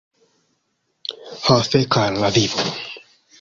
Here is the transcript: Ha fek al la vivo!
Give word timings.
Ha 1.49 1.59
fek 1.67 1.99
al 2.05 2.19
la 2.25 2.33
vivo! 2.39 2.67